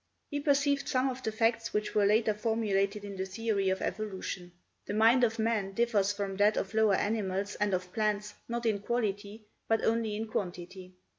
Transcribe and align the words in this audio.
He 0.31 0.39
perceived 0.39 0.89
some 0.89 1.11
of 1.11 1.21
the 1.21 1.31
facts 1.31 1.75
which 1.75 1.93
were 1.93 2.07
later 2.07 2.33
formulated 2.33 3.05
in 3.05 3.17
the 3.17 3.25
theory 3.27 3.69
of 3.69 3.83
evolution. 3.83 4.51
"The 4.87 4.95
mind 4.95 5.23
of 5.23 5.37
man 5.37 5.73
differs 5.73 6.11
from 6.11 6.37
that 6.37 6.57
of 6.57 6.73
lower 6.73 6.95
animals 6.95 7.53
and 7.53 7.71
of 7.71 7.93
plants 7.93 8.33
not 8.49 8.65
in 8.65 8.79
quality 8.79 9.45
but 9.67 9.83
only 9.85 10.15
in 10.15 10.25
quantity.... 10.25 10.95